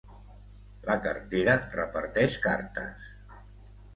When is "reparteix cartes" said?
1.75-3.13